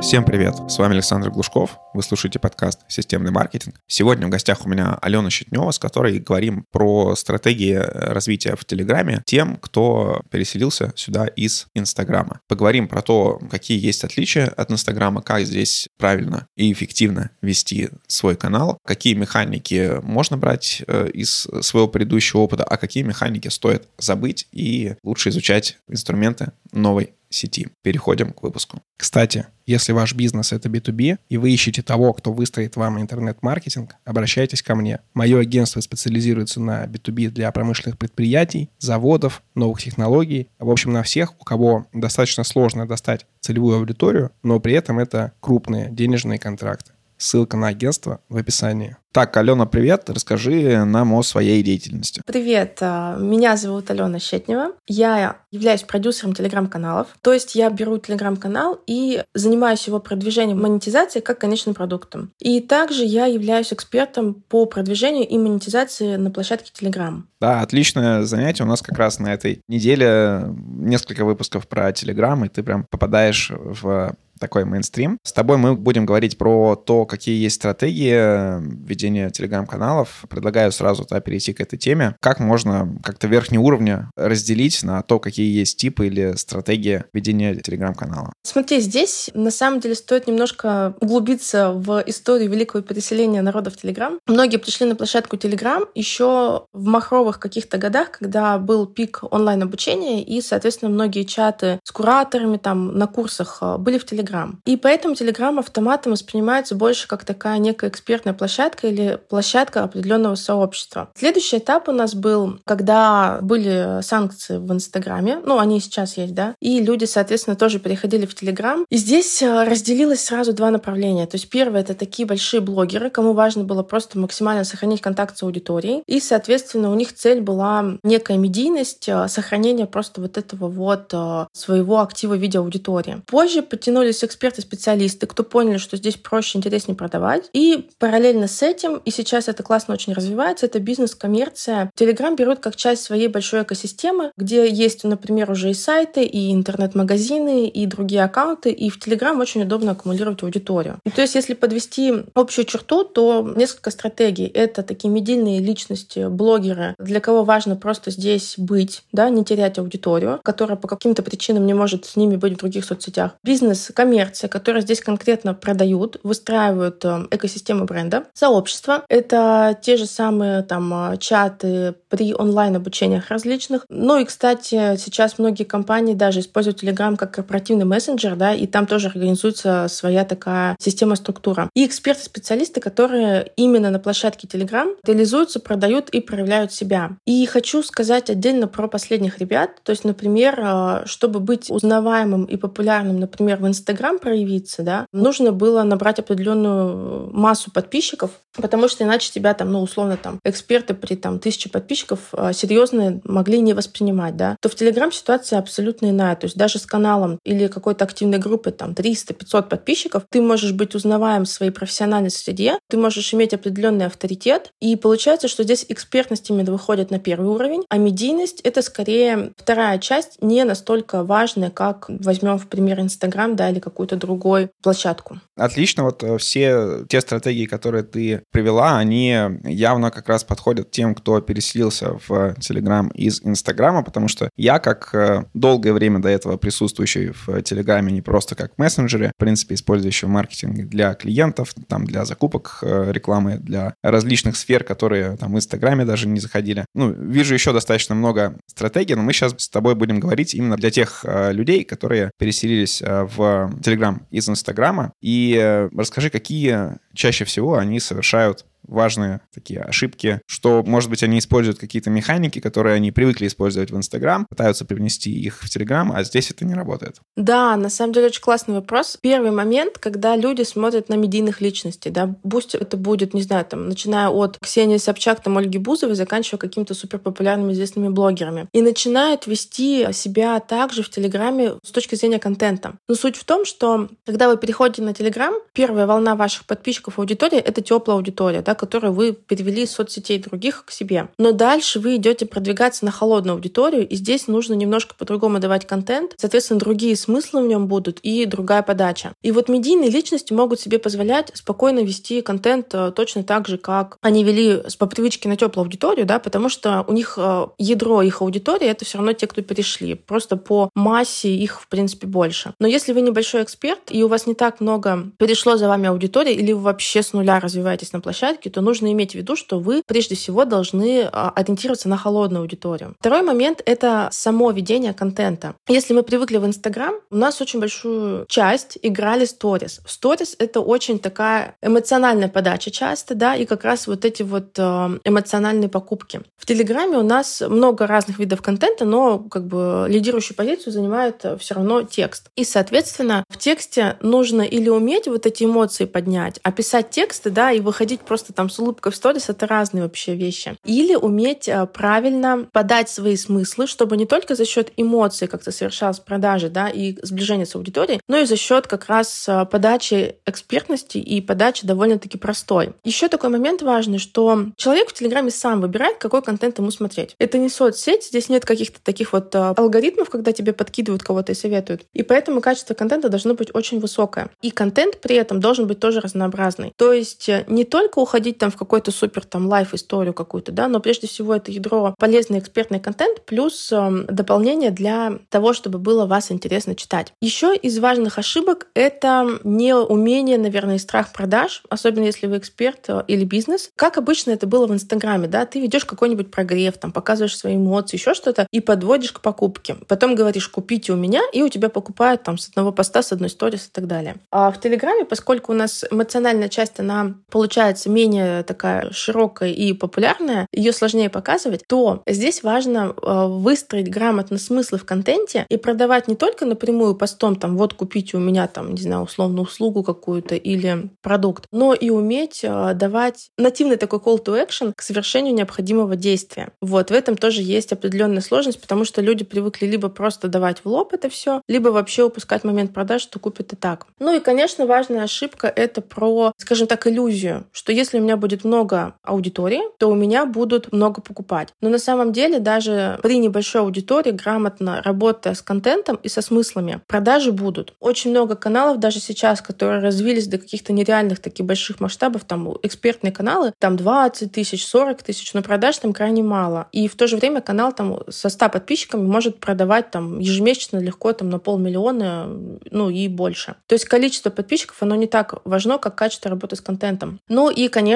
Всем 0.00 0.24
привет! 0.24 0.54
С 0.68 0.78
вами 0.78 0.94
Александр 0.94 1.28
Глушков. 1.30 1.76
Вы 1.92 2.04
слушаете 2.04 2.38
подкаст 2.38 2.82
«Системный 2.86 3.32
маркетинг». 3.32 3.80
Сегодня 3.88 4.28
в 4.28 4.30
гостях 4.30 4.64
у 4.64 4.68
меня 4.68 4.96
Алена 5.02 5.28
Щетнева, 5.28 5.72
с 5.72 5.78
которой 5.80 6.20
говорим 6.20 6.64
про 6.70 7.16
стратегии 7.16 7.74
развития 7.74 8.54
в 8.54 8.64
Телеграме 8.64 9.22
тем, 9.26 9.56
кто 9.56 10.22
переселился 10.30 10.92
сюда 10.94 11.26
из 11.26 11.66
Инстаграма. 11.74 12.40
Поговорим 12.46 12.86
про 12.86 13.02
то, 13.02 13.40
какие 13.50 13.84
есть 13.84 14.04
отличия 14.04 14.46
от 14.46 14.70
Инстаграма, 14.70 15.20
как 15.20 15.42
здесь 15.42 15.88
правильно 15.98 16.46
и 16.56 16.72
эффективно 16.72 17.32
вести 17.42 17.90
свой 18.06 18.36
канал, 18.36 18.78
какие 18.86 19.14
механики 19.14 19.98
можно 20.02 20.36
брать 20.36 20.84
э, 20.86 21.10
из 21.12 21.48
своего 21.60 21.88
предыдущего 21.88 22.40
опыта, 22.42 22.62
а 22.62 22.76
какие 22.76 23.02
механики 23.02 23.48
стоит 23.48 23.88
забыть 23.98 24.46
и 24.52 24.94
лучше 25.02 25.30
изучать 25.30 25.78
инструменты 25.88 26.52
новой 26.70 27.14
сети. 27.30 27.68
Переходим 27.82 28.32
к 28.32 28.42
выпуску. 28.42 28.80
Кстати, 28.96 29.46
если 29.66 29.92
ваш 29.92 30.14
бизнес 30.14 30.52
это 30.52 30.68
B2B, 30.68 31.18
и 31.28 31.36
вы 31.36 31.50
ищете 31.50 31.82
того, 31.82 32.12
кто 32.12 32.32
выстроит 32.32 32.76
вам 32.76 33.00
интернет-маркетинг, 33.00 33.96
обращайтесь 34.04 34.62
ко 34.62 34.74
мне. 34.74 35.00
Мое 35.14 35.40
агентство 35.40 35.80
специализируется 35.80 36.60
на 36.60 36.86
B2B 36.86 37.28
для 37.28 37.52
промышленных 37.52 37.98
предприятий, 37.98 38.70
заводов, 38.78 39.42
новых 39.54 39.82
технологий. 39.82 40.48
В 40.58 40.70
общем, 40.70 40.92
на 40.92 41.02
всех, 41.02 41.38
у 41.40 41.44
кого 41.44 41.86
достаточно 41.92 42.44
сложно 42.44 42.86
достать 42.86 43.26
целевую 43.40 43.78
аудиторию, 43.78 44.32
но 44.42 44.58
при 44.60 44.74
этом 44.74 44.98
это 44.98 45.32
крупные 45.40 45.90
денежные 45.90 46.38
контракты. 46.38 46.92
Ссылка 47.18 47.56
на 47.56 47.66
агентство 47.66 48.20
в 48.28 48.36
описании. 48.36 48.96
Так, 49.10 49.36
Алена, 49.36 49.66
привет. 49.66 50.08
Расскажи 50.08 50.84
нам 50.84 51.12
о 51.14 51.22
своей 51.22 51.62
деятельности. 51.64 52.22
Привет. 52.24 52.78
А, 52.80 53.16
меня 53.16 53.56
зовут 53.56 53.90
Алена 53.90 54.20
Щетнева. 54.20 54.72
Я 54.86 55.38
являюсь 55.50 55.82
продюсером 55.82 56.34
телеграм-каналов. 56.34 57.08
То 57.20 57.32
есть 57.32 57.56
я 57.56 57.70
беру 57.70 57.98
телеграм-канал 57.98 58.80
и 58.86 59.24
занимаюсь 59.34 59.86
его 59.88 59.98
продвижением 59.98 60.62
монетизацией 60.62 61.24
как 61.24 61.40
конечным 61.40 61.74
продуктом. 61.74 62.32
И 62.38 62.60
также 62.60 63.02
я 63.02 63.26
являюсь 63.26 63.72
экспертом 63.72 64.34
по 64.34 64.66
продвижению 64.66 65.26
и 65.26 65.38
монетизации 65.38 66.14
на 66.14 66.30
площадке 66.30 66.70
Telegram. 66.78 67.22
Да, 67.40 67.62
отличное 67.62 68.22
занятие. 68.22 68.64
У 68.64 68.68
нас 68.68 68.82
как 68.82 68.96
раз 68.98 69.18
на 69.18 69.32
этой 69.32 69.62
неделе 69.68 70.44
несколько 70.76 71.24
выпусков 71.24 71.66
про 71.66 71.90
Телеграм, 71.92 72.44
и 72.44 72.48
ты 72.48 72.62
прям 72.62 72.84
попадаешь 72.90 73.50
в 73.50 74.14
такой 74.38 74.64
мейнстрим. 74.64 75.18
С 75.22 75.32
тобой 75.32 75.56
мы 75.56 75.74
будем 75.74 76.06
говорить 76.06 76.38
про 76.38 76.76
то, 76.76 77.04
какие 77.04 77.42
есть 77.42 77.56
стратегии 77.56 78.60
ведения 78.86 79.30
телеграм-каналов. 79.30 80.24
Предлагаю 80.28 80.72
сразу 80.72 81.06
да, 81.08 81.20
перейти 81.20 81.52
к 81.52 81.60
этой 81.60 81.78
теме. 81.78 82.16
Как 82.20 82.40
можно 82.40 82.96
как-то 83.02 83.26
верхние 83.26 83.60
уровни 83.60 83.98
разделить 84.16 84.82
на 84.82 85.02
то, 85.02 85.18
какие 85.18 85.58
есть 85.58 85.78
типы 85.78 86.06
или 86.06 86.36
стратегии 86.36 87.04
ведения 87.12 87.54
телеграм-канала? 87.54 88.32
Смотри, 88.42 88.80
здесь 88.80 89.30
на 89.34 89.50
самом 89.50 89.80
деле 89.80 89.94
стоит 89.94 90.26
немножко 90.26 90.94
углубиться 91.00 91.72
в 91.72 92.02
историю 92.06 92.50
великого 92.50 92.82
переселения 92.82 93.42
народа 93.42 93.70
в 93.70 93.76
Телеграм. 93.76 94.18
Многие 94.26 94.58
пришли 94.58 94.86
на 94.86 94.96
площадку 94.96 95.36
Телеграм 95.36 95.84
еще 95.94 96.64
в 96.72 96.84
махровых 96.86 97.38
каких-то 97.38 97.78
годах, 97.78 98.12
когда 98.12 98.58
был 98.58 98.86
пик 98.86 99.20
онлайн-обучения, 99.22 100.22
и, 100.22 100.40
соответственно, 100.40 100.90
многие 100.90 101.24
чаты 101.24 101.80
с 101.84 101.90
кураторами 101.90 102.56
там 102.56 102.96
на 102.96 103.06
курсах 103.06 103.58
э, 103.60 103.76
были 103.78 103.98
в 103.98 104.06
Телеграм 104.06 104.27
Telegram. 104.28 104.54
И 104.64 104.76
поэтому 104.76 105.14
Telegram 105.14 105.58
автоматом 105.58 106.12
воспринимается 106.12 106.74
больше 106.74 107.08
как 107.08 107.24
такая 107.24 107.58
некая 107.58 107.90
экспертная 107.90 108.34
площадка 108.34 108.88
или 108.88 109.18
площадка 109.28 109.84
определенного 109.84 110.34
сообщества. 110.34 111.10
Следующий 111.16 111.58
этап 111.58 111.88
у 111.88 111.92
нас 111.92 112.14
был, 112.14 112.58
когда 112.64 113.38
были 113.42 114.00
санкции 114.02 114.58
в 114.58 114.72
Инстаграме, 114.72 115.40
ну, 115.44 115.58
они 115.58 115.80
сейчас 115.80 116.16
есть, 116.16 116.34
да, 116.34 116.54
и 116.60 116.80
люди, 116.80 117.04
соответственно, 117.04 117.56
тоже 117.56 117.78
переходили 117.78 118.26
в 118.26 118.34
Телеграм. 118.34 118.84
И 118.90 118.96
здесь 118.96 119.42
э, 119.42 119.64
разделилось 119.64 120.24
сразу 120.24 120.52
два 120.52 120.70
направления. 120.70 121.26
То 121.26 121.36
есть 121.36 121.48
первое— 121.48 121.80
это 121.82 121.94
такие 121.94 122.26
большие 122.26 122.60
блогеры, 122.60 123.10
кому 123.10 123.32
важно 123.32 123.64
было 123.64 123.82
просто 123.82 124.18
максимально 124.18 124.64
сохранить 124.64 125.00
контакт 125.00 125.36
с 125.36 125.42
аудиторией. 125.42 126.02
И, 126.06 126.20
соответственно, 126.20 126.90
у 126.90 126.94
них 126.94 127.14
цель 127.14 127.40
была 127.40 127.98
некая 128.02 128.36
медийность, 128.36 129.08
э, 129.08 129.28
сохранение 129.28 129.86
просто 129.86 130.20
вот 130.20 130.36
этого 130.36 130.68
вот 130.68 131.10
э, 131.12 131.46
своего 131.52 132.00
актива 132.00 132.34
в 132.34 132.38
виде 132.38 132.58
аудитории. 132.58 133.22
Позже 133.26 133.62
потянулись 133.62 134.17
появились 134.18 134.24
эксперты-специалисты, 134.24 135.26
кто 135.26 135.44
поняли, 135.44 135.78
что 135.78 135.96
здесь 135.96 136.16
проще, 136.16 136.58
интереснее 136.58 136.96
продавать. 136.96 137.48
И 137.52 137.88
параллельно 137.98 138.48
с 138.48 138.62
этим, 138.62 139.00
и 139.04 139.10
сейчас 139.10 139.48
это 139.48 139.62
классно 139.62 139.94
очень 139.94 140.12
развивается, 140.12 140.66
это 140.66 140.80
бизнес-коммерция. 140.80 141.90
Telegram 141.98 142.34
берут 142.36 142.60
как 142.60 142.76
часть 142.76 143.02
своей 143.02 143.28
большой 143.28 143.62
экосистемы, 143.62 144.32
где 144.36 144.68
есть, 144.68 145.04
например, 145.04 145.50
уже 145.50 145.70
и 145.70 145.74
сайты, 145.74 146.24
и 146.24 146.52
интернет-магазины, 146.52 147.68
и 147.68 147.86
другие 147.86 148.24
аккаунты, 148.24 148.70
и 148.70 148.90
в 148.90 148.98
Telegram 148.98 149.40
очень 149.40 149.62
удобно 149.62 149.92
аккумулировать 149.92 150.42
аудиторию. 150.42 150.98
И 151.04 151.10
то 151.10 151.22
есть, 151.22 151.34
если 151.34 151.54
подвести 151.54 152.12
общую 152.34 152.64
черту, 152.64 153.04
то 153.04 153.52
несколько 153.56 153.90
стратегий. 153.90 154.46
Это 154.46 154.82
такие 154.82 155.10
медийные 155.10 155.60
личности, 155.60 156.28
блогеры, 156.28 156.94
для 156.98 157.20
кого 157.20 157.44
важно 157.44 157.76
просто 157.76 158.10
здесь 158.10 158.54
быть, 158.56 159.02
да, 159.12 159.30
не 159.30 159.44
терять 159.44 159.78
аудиторию, 159.78 160.40
которая 160.42 160.76
по 160.76 160.88
каким-то 160.88 161.22
причинам 161.22 161.66
не 161.66 161.74
может 161.74 162.04
с 162.04 162.16
ними 162.16 162.36
быть 162.36 162.54
в 162.54 162.58
других 162.58 162.84
соцсетях. 162.84 163.36
Бизнес, 163.44 163.90
коммерция, 163.94 164.07
которая 164.48 164.82
здесь 164.82 165.00
конкретно 165.00 165.54
продают, 165.54 166.18
выстраивают 166.22 167.04
э, 167.04 167.26
экосистему 167.30 167.84
бренда. 167.84 168.24
Сообщество— 168.34 169.04
это 169.08 169.78
те 169.80 169.96
же 169.96 170.06
самые 170.06 170.62
там 170.62 171.12
э, 171.12 171.16
чаты 171.18 171.94
при 172.08 172.34
онлайн-обучениях 172.34 173.28
различных. 173.28 173.84
Ну 173.88 174.18
и, 174.18 174.24
кстати, 174.24 174.96
сейчас 174.96 175.38
многие 175.38 175.64
компании 175.64 176.14
даже 176.14 176.40
используют 176.40 176.82
Telegram 176.82 177.16
как 177.16 177.32
корпоративный 177.32 177.84
мессенджер, 177.84 178.36
да, 178.36 178.54
и 178.54 178.66
там 178.66 178.86
тоже 178.86 179.08
организуется 179.08 179.86
своя 179.88 180.24
такая 180.24 180.76
система 180.80 181.16
структура. 181.16 181.68
И 181.74 181.86
эксперты-специалисты, 181.86 182.80
которые 182.80 183.52
именно 183.56 183.90
на 183.90 183.98
площадке 183.98 184.46
Telegram 184.46 184.96
реализуются, 185.04 185.60
продают 185.60 186.08
и 186.10 186.20
проявляют 186.20 186.72
себя. 186.72 187.10
И 187.26 187.44
хочу 187.46 187.82
сказать 187.82 188.30
отдельно 188.30 188.68
про 188.68 188.88
последних 188.88 189.38
ребят. 189.38 189.70
То 189.82 189.90
есть, 189.90 190.04
например, 190.04 190.58
э, 190.60 191.02
чтобы 191.06 191.40
быть 191.40 191.70
узнаваемым 191.70 192.44
и 192.44 192.56
популярным, 192.56 193.20
например, 193.20 193.58
в 193.58 193.66
Инстаграме, 193.66 193.97
Инстаграм 193.98 194.20
проявиться, 194.20 194.84
да, 194.84 195.06
нужно 195.10 195.50
было 195.50 195.82
набрать 195.82 196.20
определенную 196.20 197.30
массу 197.32 197.72
подписчиков, 197.72 198.30
потому 198.60 198.88
что 198.88 199.04
иначе 199.04 199.30
тебя 199.32 199.54
там, 199.54 199.72
ну, 199.72 199.82
условно, 199.82 200.16
там, 200.16 200.40
эксперты 200.44 200.94
при 200.94 201.14
там 201.14 201.38
тысяче 201.38 201.70
подписчиков 201.70 202.20
а, 202.32 202.52
серьезно 202.52 203.20
могли 203.24 203.60
не 203.60 203.72
воспринимать, 203.72 204.36
да, 204.36 204.56
то 204.60 204.68
в 204.68 204.74
Телеграм 204.74 205.12
ситуация 205.12 205.58
абсолютно 205.58 206.10
иная. 206.10 206.36
То 206.36 206.46
есть 206.46 206.56
даже 206.56 206.78
с 206.78 206.86
каналом 206.86 207.38
или 207.44 207.66
какой-то 207.68 208.04
активной 208.04 208.38
группой 208.38 208.72
там 208.72 208.92
300-500 208.92 209.68
подписчиков 209.68 210.24
ты 210.30 210.40
можешь 210.40 210.72
быть 210.72 210.94
узнаваем 210.94 211.44
в 211.44 211.48
своей 211.48 211.72
профессиональной 211.72 212.30
среде, 212.30 212.78
ты 212.88 212.96
можешь 212.96 213.32
иметь 213.34 213.54
определенный 213.54 214.06
авторитет, 214.06 214.70
и 214.80 214.96
получается, 214.96 215.48
что 215.48 215.62
здесь 215.62 215.86
экспертность 215.88 216.50
именно 216.50 216.72
выходит 216.72 217.10
на 217.10 217.18
первый 217.18 217.48
уровень, 217.48 217.84
а 217.88 217.98
медийность— 217.98 218.60
это 218.64 218.82
скорее 218.82 219.52
вторая 219.56 219.98
часть, 219.98 220.40
не 220.42 220.64
настолько 220.64 221.24
важная, 221.24 221.70
как 221.70 222.06
возьмем 222.08 222.58
в 222.58 222.68
пример 222.68 223.00
Инстаграм, 223.00 223.56
да, 223.56 223.70
или 223.70 223.80
какую-то 223.80 224.16
другую 224.16 224.70
площадку. 224.82 225.40
Отлично. 225.56 226.04
Вот 226.04 226.22
э, 226.22 226.38
все 226.38 227.04
те 227.08 227.20
стратегии, 227.20 227.66
которые 227.66 228.04
ты 228.04 228.42
привела, 228.50 228.98
они 228.98 229.36
явно 229.64 230.10
как 230.10 230.28
раз 230.28 230.44
подходят 230.44 230.90
тем, 230.90 231.14
кто 231.14 231.40
переселился 231.40 232.18
в 232.26 232.54
Telegram 232.58 233.12
из 233.14 233.40
Инстаграма, 233.44 234.02
потому 234.02 234.28
что 234.28 234.50
я, 234.56 234.78
как 234.78 235.14
э, 235.14 235.44
долгое 235.54 235.92
время 235.92 236.20
до 236.20 236.28
этого 236.28 236.56
присутствующий 236.56 237.32
в 237.32 237.62
Телеграме 237.62 238.12
не 238.12 238.22
просто 238.22 238.54
как 238.54 238.76
мессенджере, 238.78 239.32
в 239.36 239.40
принципе, 239.40 239.74
использующий 239.74 240.28
маркетинг 240.28 240.88
для 240.88 241.14
клиентов, 241.14 241.74
там, 241.88 242.04
для 242.04 242.24
закупок 242.24 242.78
э, 242.82 243.12
рекламы, 243.12 243.58
для 243.58 243.94
различных 244.02 244.56
сфер, 244.56 244.84
которые 244.84 245.36
там 245.36 245.52
в 245.52 245.56
Инстаграме 245.56 246.04
даже 246.04 246.28
не 246.28 246.40
заходили. 246.40 246.84
Ну, 246.94 247.10
вижу 247.10 247.54
еще 247.54 247.72
достаточно 247.72 248.14
много 248.14 248.58
стратегий, 248.66 249.14
но 249.14 249.22
мы 249.22 249.32
сейчас 249.32 249.54
с 249.58 249.68
тобой 249.68 249.94
будем 249.94 250.20
говорить 250.20 250.54
именно 250.54 250.76
для 250.76 250.90
тех 250.90 251.24
людей, 251.24 251.84
которые 251.84 252.30
переселились 252.38 253.02
в 253.02 253.72
Telegram 253.80 254.20
из 254.30 254.48
Инстаграма. 254.48 255.12
И 255.20 255.56
э, 255.58 255.88
расскажи, 255.96 256.30
какие 256.30 256.96
чаще 257.14 257.44
всего 257.44 257.76
они 257.76 258.00
совершают 258.00 258.37
решают. 258.38 258.64
Важные 258.88 259.40
такие 259.54 259.80
ошибки, 259.80 260.40
что, 260.46 260.82
может 260.84 261.10
быть, 261.10 261.22
они 261.22 261.38
используют 261.38 261.78
какие-то 261.78 262.10
механики, 262.10 262.58
которые 262.58 262.96
они 262.96 263.12
привыкли 263.12 263.46
использовать 263.46 263.90
в 263.90 263.96
Инстаграм, 263.96 264.46
пытаются 264.48 264.84
привнести 264.84 265.30
их 265.30 265.62
в 265.62 265.68
Телеграм, 265.68 266.10
а 266.12 266.24
здесь 266.24 266.50
это 266.50 266.64
не 266.64 266.74
работает. 266.74 267.16
Да, 267.36 267.76
на 267.76 267.90
самом 267.90 268.12
деле 268.12 268.26
очень 268.26 268.40
классный 268.40 268.74
вопрос. 268.74 269.18
Первый 269.20 269.50
момент, 269.50 269.98
когда 269.98 270.36
люди 270.36 270.62
смотрят 270.62 271.08
на 271.08 271.14
медийных 271.14 271.60
личностей, 271.60 272.10
да, 272.10 272.34
пусть 272.48 272.74
это 272.74 272.96
будет, 272.96 273.34
не 273.34 273.42
знаю, 273.42 273.64
там, 273.64 273.88
начиная 273.88 274.28
от 274.28 274.58
Ксении 274.58 274.96
Собчак, 274.96 275.42
там, 275.42 275.58
Ольги 275.58 275.78
Бузовой, 275.78 276.14
заканчивая 276.14 276.58
какими-то 276.58 276.94
суперпопулярными 276.94 277.72
известными 277.72 278.08
блогерами, 278.08 278.68
и 278.72 278.82
начинают 278.82 279.46
вести 279.46 280.06
себя 280.12 280.60
также 280.60 281.02
в 281.02 281.10
Телеграме 281.10 281.74
с 281.84 281.90
точки 281.90 282.14
зрения 282.14 282.38
контента. 282.38 282.94
Но 283.08 283.14
суть 283.14 283.36
в 283.36 283.44
том, 283.44 283.64
что 283.64 284.08
когда 284.24 284.48
вы 284.48 284.56
переходите 284.56 285.02
на 285.02 285.14
Телеграм, 285.14 285.54
первая 285.72 286.06
волна 286.06 286.34
ваших 286.34 286.64
подписчиков 286.64 287.18
аудитории— 287.18 287.58
это 287.58 287.82
теплая 287.82 288.16
аудитория, 288.16 288.62
да, 288.62 288.74
которые 288.78 289.10
вы 289.10 289.32
перевели 289.32 289.82
из 289.82 289.92
соцсетей 289.92 290.38
других 290.38 290.84
к 290.86 290.90
себе. 290.90 291.28
Но 291.38 291.52
дальше 291.52 292.00
вы 292.00 292.16
идете 292.16 292.46
продвигаться 292.46 293.04
на 293.04 293.10
холодную 293.10 293.54
аудиторию, 293.54 294.08
и 294.08 294.14
здесь 294.14 294.46
нужно 294.48 294.74
немножко 294.74 295.14
по-другому 295.14 295.58
давать 295.58 295.86
контент. 295.86 296.34
Соответственно, 296.36 296.80
другие 296.80 297.16
смыслы 297.16 297.62
в 297.62 297.66
нем 297.66 297.86
будут 297.86 298.18
и 298.22 298.44
другая 298.46 298.82
подача. 298.82 299.32
И 299.42 299.52
вот 299.52 299.68
медийные 299.68 300.10
личности 300.10 300.52
могут 300.52 300.80
себе 300.80 300.98
позволять 300.98 301.50
спокойно 301.54 302.00
вести 302.00 302.40
контент 302.40 302.94
э, 302.94 303.12
точно 303.14 303.42
так 303.44 303.68
же, 303.68 303.78
как 303.78 304.16
они 304.22 304.44
вели 304.44 304.82
по 304.98 305.06
привычке 305.06 305.48
на 305.48 305.56
теплую 305.56 305.84
аудиторию, 305.84 306.26
да, 306.26 306.38
потому 306.38 306.68
что 306.68 307.04
у 307.06 307.12
них 307.12 307.34
э, 307.36 307.66
ядро 307.78 308.22
их 308.22 308.42
аудитории 308.42 308.86
это 308.86 309.04
все 309.04 309.18
равно 309.18 309.32
те, 309.32 309.46
кто 309.46 309.62
перешли. 309.62 310.14
Просто 310.14 310.56
по 310.56 310.90
массе 310.94 311.54
их, 311.54 311.80
в 311.80 311.88
принципе, 311.88 312.26
больше. 312.26 312.74
Но 312.78 312.86
если 312.86 313.12
вы 313.12 313.20
небольшой 313.20 313.62
эксперт, 313.62 314.10
и 314.10 314.22
у 314.22 314.28
вас 314.28 314.46
не 314.46 314.54
так 314.54 314.80
много 314.80 315.30
перешло 315.38 315.76
за 315.76 315.88
вами 315.88 316.08
аудитория, 316.08 316.54
или 316.54 316.72
вы 316.72 316.80
вообще 316.80 317.22
с 317.22 317.32
нуля 317.32 317.60
развиваетесь 317.60 318.12
на 318.12 318.20
площадке, 318.20 318.67
то 318.68 318.80
нужно 318.80 319.12
иметь 319.12 319.32
в 319.32 319.34
виду, 319.34 319.56
что 319.56 319.78
вы 319.78 320.02
прежде 320.06 320.34
всего 320.34 320.64
должны 320.64 321.28
а, 321.30 321.50
ориентироваться 321.54 322.08
на 322.08 322.16
холодную 322.16 322.62
аудиторию. 322.62 323.14
Второй 323.18 323.42
момент— 323.42 323.82
это 323.86 324.28
само 324.32 324.70
ведение 324.70 325.14
контента. 325.14 325.74
Если 325.88 326.14
мы 326.14 326.22
привыкли 326.22 326.58
в 326.58 326.66
Инстаграм, 326.66 327.14
у 327.30 327.36
нас 327.36 327.60
очень 327.60 327.80
большую 327.80 328.46
часть 328.48 328.98
играли 329.02 329.44
сторис. 329.44 330.00
Сторис— 330.06 330.56
это 330.58 330.80
очень 330.80 331.18
такая 331.18 331.76
эмоциональная 331.82 332.48
подача 332.48 332.90
часто, 332.90 333.34
да, 333.34 333.54
и 333.56 333.64
как 333.64 333.84
раз 333.84 334.06
вот 334.06 334.24
эти 334.24 334.42
вот 334.42 334.78
э, 334.78 334.82
эмоциональные 335.24 335.88
покупки. 335.88 336.40
В 336.56 336.66
Телеграме 336.66 337.18
у 337.18 337.22
нас 337.22 337.62
много 337.66 338.06
разных 338.06 338.38
видов 338.38 338.62
контента, 338.62 339.04
но 339.04 339.38
как 339.38 339.66
бы 339.66 340.06
лидирующую 340.08 340.56
позицию 340.56 340.92
занимает 340.92 341.44
э, 341.44 341.56
все 341.58 341.74
равно 341.74 342.02
текст. 342.02 342.50
И, 342.56 342.64
соответственно, 342.64 343.44
в 343.48 343.56
тексте 343.56 344.16
нужно 344.20 344.62
или 344.62 344.88
уметь 344.88 345.26
вот 345.26 345.46
эти 345.46 345.64
эмоции 345.64 346.04
поднять, 346.04 346.60
а 346.62 346.72
писать 346.72 347.10
тексты, 347.10 347.50
да, 347.50 347.72
и 347.72 347.80
выходить 347.80 348.20
просто 348.20 348.52
там 348.58 348.70
с 348.70 348.78
улыбкой 348.80 349.12
в 349.12 349.14
сторис— 349.14 349.44
это 349.48 349.68
разные 349.68 350.02
вообще 350.02 350.34
вещи. 350.34 350.76
Или 350.84 351.14
уметь 351.14 351.68
э, 351.68 351.86
правильно 351.86 352.66
подать 352.72 353.08
свои 353.08 353.36
смыслы, 353.36 353.86
чтобы 353.86 354.16
не 354.16 354.26
только 354.26 354.56
за 354.56 354.64
счет 354.64 354.90
эмоций 354.96 355.46
как-то 355.46 355.70
совершалась 355.70 356.18
продажа, 356.18 356.68
да, 356.68 356.88
и 356.88 357.16
сближение 357.22 357.66
с 357.66 357.76
аудиторией, 357.76 358.20
но 358.26 358.38
и 358.38 358.46
за 358.46 358.56
счет 358.56 358.88
как 358.88 359.06
раз 359.06 359.48
э, 359.48 359.64
подачи 359.66 360.38
экспертности 360.44 361.18
и 361.18 361.40
подачи 361.40 361.86
довольно-таки 361.86 362.36
простой. 362.36 362.94
Еще 363.04 363.28
такой 363.28 363.50
момент 363.50 363.80
важный, 363.82 364.18
что 364.18 364.64
человек 364.74 365.10
в 365.10 365.12
Телеграме 365.12 365.52
сам 365.52 365.80
выбирает, 365.80 366.18
какой 366.18 366.42
контент 366.42 366.78
ему 366.78 366.90
смотреть. 366.90 367.36
Это 367.38 367.58
не 367.58 367.68
соцсеть, 367.68 368.24
здесь 368.24 368.48
нет 368.48 368.64
каких-то 368.64 368.98
таких 369.00 369.32
вот 369.32 369.54
э, 369.54 369.74
алгоритмов, 369.76 370.30
когда 370.30 370.50
тебе 370.50 370.72
подкидывают 370.72 371.22
кого-то 371.22 371.52
и 371.52 371.54
советуют. 371.54 372.06
И 372.12 372.24
поэтому 372.24 372.60
качество 372.60 372.94
контента 372.94 373.28
должно 373.28 373.54
быть 373.54 373.72
очень 373.72 374.00
высокое. 374.00 374.50
И 374.62 374.72
контент 374.72 375.20
при 375.20 375.36
этом 375.36 375.60
должен 375.60 375.86
быть 375.86 376.00
тоже 376.00 376.18
разнообразный. 376.18 376.92
То 376.96 377.12
есть 377.12 377.48
не 377.68 377.84
только 377.84 378.18
уходить 378.18 378.37
там 378.40 378.70
в 378.70 378.76
какой-то 378.76 379.10
супер 379.10 379.44
там 379.44 379.66
лайф 379.66 379.94
историю 379.94 380.34
какую-то, 380.34 380.72
да, 380.72 380.88
но 380.88 381.00
прежде 381.00 381.26
всего 381.26 381.54
это 381.54 381.70
ядро 381.70 382.14
полезный 382.18 382.58
экспертный 382.58 383.00
контент 383.00 383.44
плюс 383.44 383.90
э, 383.92 384.24
дополнение 384.28 384.90
для 384.90 385.38
того, 385.48 385.72
чтобы 385.72 385.98
было 385.98 386.26
вас 386.26 386.50
интересно 386.50 386.94
читать. 386.94 387.32
Еще 387.40 387.74
из 387.76 387.98
важных 387.98 388.38
ошибок 388.38 388.88
это 388.94 389.58
неумение, 389.64 390.58
наверное, 390.58 390.96
и 390.96 390.98
страх 390.98 391.32
продаж, 391.32 391.82
особенно 391.88 392.24
если 392.24 392.46
вы 392.46 392.58
эксперт 392.58 393.04
э, 393.08 393.22
или 393.28 393.44
бизнес. 393.44 393.90
Как 393.96 394.18
обычно 394.18 394.50
это 394.52 394.66
было 394.66 394.86
в 394.86 394.92
Инстаграме, 394.92 395.48
да, 395.48 395.66
ты 395.66 395.80
ведешь 395.80 396.04
какой-нибудь 396.04 396.50
прогрев, 396.50 396.98
там 396.98 397.12
показываешь 397.12 397.56
свои 397.56 397.76
эмоции, 397.76 398.16
еще 398.16 398.34
что-то, 398.34 398.66
и 398.70 398.80
подводишь 398.80 399.32
к 399.32 399.40
покупке. 399.40 399.96
Потом 400.06 400.34
говоришь, 400.34 400.68
купите 400.68 401.12
у 401.12 401.16
меня, 401.16 401.42
и 401.52 401.62
у 401.62 401.68
тебя 401.68 401.88
покупают 401.88 402.42
там 402.42 402.58
с 402.58 402.68
одного 402.68 402.92
поста, 402.92 403.22
с 403.22 403.32
одной 403.32 403.50
сторис 403.50 403.86
и 403.86 403.90
так 403.90 404.06
далее. 404.06 404.36
А 404.50 404.70
в 404.70 404.80
Телеграме, 404.80 405.24
поскольку 405.24 405.72
у 405.72 405.74
нас 405.74 406.04
эмоциональная 406.10 406.68
часть, 406.68 407.00
она 407.00 407.34
получается 407.50 408.10
менее 408.10 408.27
такая 408.66 409.10
широкая 409.12 409.70
и 409.70 409.92
популярная, 409.92 410.66
ее 410.72 410.92
сложнее 410.92 411.30
показывать, 411.30 411.84
то 411.86 412.22
здесь 412.26 412.62
важно 412.62 413.14
э, 413.14 413.46
выстроить 413.46 414.10
грамотно 414.10 414.58
смыслы 414.58 414.98
в 414.98 415.04
контенте 415.04 415.66
и 415.68 415.76
продавать 415.76 416.28
не 416.28 416.36
только 416.36 416.64
напрямую 416.64 417.14
постом, 417.14 417.56
там, 417.56 417.76
вот 417.76 417.94
купите 417.94 418.36
у 418.36 418.40
меня, 418.40 418.66
там, 418.66 418.94
не 418.94 419.02
знаю, 419.02 419.22
условно, 419.22 419.62
услугу 419.62 420.02
какую-то 420.02 420.54
или 420.54 421.10
продукт, 421.22 421.64
но 421.72 421.94
и 421.94 422.10
уметь 422.10 422.60
э, 422.62 422.94
давать 422.94 423.50
нативный 423.56 423.96
такой 423.96 424.18
call 424.18 424.42
to 424.42 424.66
action 424.66 424.92
к 424.96 425.02
совершению 425.02 425.54
необходимого 425.54 426.16
действия. 426.16 426.70
Вот, 426.80 427.10
в 427.10 427.14
этом 427.14 427.36
тоже 427.36 427.62
есть 427.62 427.92
определенная 427.92 428.42
сложность, 428.42 428.80
потому 428.80 429.04
что 429.04 429.20
люди 429.20 429.44
привыкли 429.44 429.86
либо 429.86 430.08
просто 430.08 430.48
давать 430.48 430.78
в 430.84 430.86
лоб 430.88 431.12
это 431.12 431.28
все, 431.28 431.62
либо 431.68 431.88
вообще 431.88 432.24
упускать 432.24 432.64
момент 432.64 432.92
продаж, 432.92 433.22
что 433.22 433.38
купят 433.38 433.72
и 433.72 433.76
так. 433.76 434.06
Ну 434.18 434.36
и, 434.36 434.40
конечно, 434.40 434.86
важная 434.86 435.22
ошибка— 435.22 435.66
это 435.76 436.00
про, 436.00 436.52
скажем 436.56 436.86
так, 436.86 437.06
иллюзию, 437.06 437.66
что 437.72 437.92
если 437.92 438.17
у 438.18 438.22
меня 438.22 438.36
будет 438.36 438.64
много 438.64 439.14
аудитории, 439.22 439.80
то 439.98 440.08
у 440.08 440.14
меня 440.14 440.46
будут 440.46 440.92
много 440.92 441.20
покупать. 441.20 441.68
Но 441.80 441.88
на 441.88 441.98
самом 441.98 442.32
деле 442.32 442.58
даже 442.58 443.18
при 443.22 443.38
небольшой 443.38 443.82
аудитории, 443.82 444.30
грамотно 444.30 445.02
работая 445.04 445.54
с 445.54 445.62
контентом 445.62 446.18
и 446.22 446.28
со 446.28 446.42
смыслами, 446.42 447.00
продажи 447.06 447.52
будут. 447.52 447.94
Очень 448.00 448.30
много 448.30 448.56
каналов 448.56 448.98
даже 448.98 449.20
сейчас, 449.20 449.60
которые 449.60 450.00
развились 450.00 450.46
до 450.46 450.58
каких-то 450.58 450.92
нереальных 450.92 451.40
таких 451.40 451.66
больших 451.66 452.00
масштабов, 452.00 452.44
там 452.44 452.76
экспертные 452.82 453.32
каналы, 453.32 453.72
там 453.78 453.96
20 453.96 454.52
тысяч, 454.52 454.86
40 454.86 455.22
тысяч, 455.22 455.52
но 455.54 455.62
продаж 455.62 455.98
там 455.98 456.12
крайне 456.12 456.42
мало. 456.42 456.88
И 456.92 457.08
в 457.08 457.16
то 457.16 457.26
же 457.26 457.36
время 457.36 457.60
канал 457.60 457.92
там 457.92 458.20
со 458.28 458.48
100 458.48 458.68
подписчиками 458.70 459.26
может 459.26 459.60
продавать 459.60 460.10
там 460.10 460.38
ежемесячно 460.38 460.98
легко 460.98 461.32
там 461.32 461.50
на 461.50 461.58
полмиллиона, 461.58 462.48
ну 462.90 463.10
и 463.10 463.28
больше. 463.28 463.76
То 463.86 463.94
есть 463.94 464.04
количество 464.06 464.50
подписчиков, 464.50 464.96
оно 465.00 465.14
не 465.14 465.26
так 465.26 465.54
важно, 465.64 465.98
как 465.98 466.14
качество 466.14 466.50
работы 466.50 466.76
с 466.76 466.80
контентом. 466.80 467.40
Ну 467.48 467.70
и, 467.70 467.88
конечно, 467.88 468.07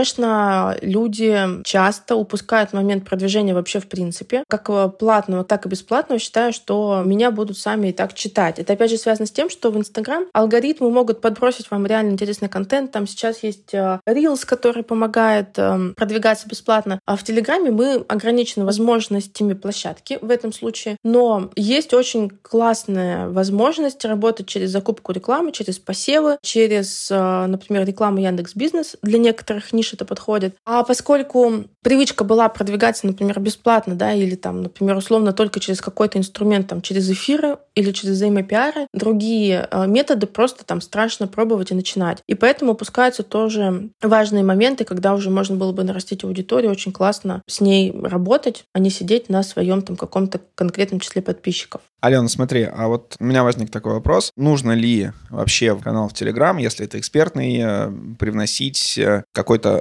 люди 0.83 1.63
часто 1.65 2.17
упускают 2.17 2.73
момент 2.73 3.05
продвижения 3.05 3.55
вообще 3.55 3.81
в 3.81 3.87
принципе. 3.87 4.45
Как 4.49 4.71
платного, 4.99 5.45
так 5.45 5.67
и 5.67 5.69
бесплатного 5.69 6.19
считаю, 6.19 6.53
что 6.53 7.03
меня 7.05 7.31
будут 7.31 7.59
сами 7.59 7.89
и 7.89 7.93
так 7.93 8.15
читать. 8.15 8.59
Это 8.59 8.73
опять 8.73 8.91
же 8.91 8.97
связано 8.97 9.27
с 9.27 9.31
тем, 9.31 9.51
что 9.51 9.71
в 9.71 9.77
Инстаграм 9.77 10.25
алгоритмы 10.33 10.91
могут 10.91 11.21
подбросить 11.21 11.71
вам 11.71 11.87
реально 11.87 12.13
интересный 12.13 12.49
контент. 12.49 12.93
Там 12.93 13.07
сейчас 13.07 13.43
есть 13.43 13.75
э, 13.75 14.01
Reels, 14.07 14.47
который 14.47 14.83
помогает 14.83 15.59
эм, 15.59 15.95
продвигаться 15.95 16.49
бесплатно. 16.49 16.99
А 17.07 17.17
в 17.17 17.25
Телеграме 17.25 17.71
мы 17.71 18.05
ограничены 18.09 18.65
возможностями 18.65 19.55
площадки 19.55 20.19
в 20.21 20.31
этом 20.31 20.53
случае. 20.53 20.97
Но 21.05 21.51
есть 21.57 21.95
очень 21.95 22.31
классная 22.31 23.29
возможность 23.29 24.05
работать 24.05 24.47
через 24.47 24.71
закупку 24.71 25.13
рекламы, 25.13 25.53
через 25.53 25.79
посевы, 25.79 26.39
через, 26.43 27.11
э, 27.11 27.47
например, 27.47 27.87
рекламу 27.87 28.19
Яндекс 28.19 28.55
Бизнес. 28.55 28.97
Для 29.03 29.19
некоторых 29.19 29.73
ниш 29.83 29.93
это 29.93 30.05
подходит. 30.05 30.55
А 30.65 30.85
поскольку 30.85 31.65
привычка 31.83 32.25
была 32.25 32.49
продвигаться, 32.49 33.07
например, 33.07 33.41
бесплатно, 33.41 33.95
да, 33.95 34.13
или 34.13 34.37
там, 34.37 34.63
например, 34.63 34.97
условно 34.97 35.33
только 35.33 35.61
через 35.61 35.81
какой-то 35.81 36.19
инструмент, 36.19 36.69
там, 36.69 36.81
через 36.81 37.11
эфиры 37.11 37.59
или 37.75 37.91
через 37.93 38.15
взаимопиары, 38.15 38.87
другие 38.95 39.69
э, 39.71 39.87
методы 39.87 40.27
просто 40.27 40.65
там 40.65 40.81
страшно 40.81 41.27
пробовать 41.27 41.73
и 41.73 41.75
начинать. 41.75 42.23
И 42.29 42.35
поэтому 42.35 42.73
упускаются 42.73 43.23
тоже 43.23 43.91
важные 44.01 44.45
моменты, 44.45 44.85
когда 44.85 45.15
уже 45.15 45.31
можно 45.31 45.57
было 45.57 45.73
бы 45.73 45.83
нарастить 45.83 46.25
аудиторию, 46.25 46.71
очень 46.71 46.93
классно 46.93 47.43
с 47.49 47.61
ней 47.61 47.93
работать, 48.03 48.65
а 48.73 48.79
не 48.79 48.91
сидеть 48.91 49.29
на 49.29 49.43
своем 49.43 49.83
там 49.83 49.97
каком-то 49.97 50.41
конкретном 50.55 51.01
числе 51.01 51.23
подписчиков. 51.23 51.83
Алена, 52.01 52.29
смотри, 52.29 52.63
а 52.65 52.89
вот 52.89 53.17
у 53.21 53.25
меня 53.25 53.45
возник 53.45 53.71
такой 53.71 53.93
вопрос. 53.93 54.33
Нужно 54.37 54.73
ли 54.73 55.13
вообще 55.31 55.73
в 55.75 55.83
канал 55.83 56.09
в 56.09 56.15
Телеграм, 56.15 56.59
если 56.59 56.85
это 56.85 56.99
экспертный, 56.99 57.61
э, 57.63 57.93
привносить 58.19 58.99
э, 58.99 59.23